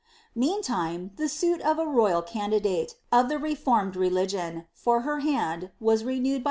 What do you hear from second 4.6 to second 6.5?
for her liand, wa newed by l!